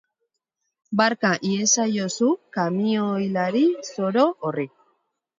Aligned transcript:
Barka 1.01 1.33
iezaiozu 1.49 2.29
kamioilari 2.57 3.61
zoro 3.91 4.25
horri. 4.49 4.67